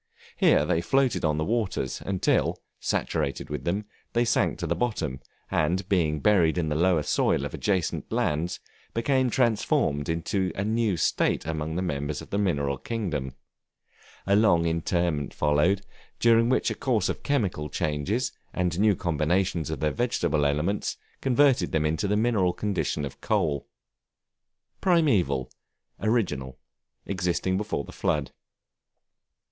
[0.35, 5.19] Here they floated on the waters until, saturated with them, they sank to the bottom,
[5.51, 8.59] and being buried in the lower soil of adjacent lands,
[8.95, 13.35] became transformed into a new state among the members of the mineral kingdom.
[14.25, 15.85] A long interment followed,
[16.19, 21.73] during which a course of chemical changes, and new combinations of their vegetable elements, converted
[21.73, 23.67] them to the mineral condition of coal.
[24.81, 25.51] Primeval,
[25.99, 26.57] original,
[27.05, 28.31] existing before the flood.